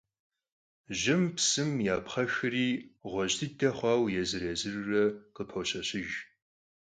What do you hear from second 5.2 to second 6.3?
khıpoşeşıjj.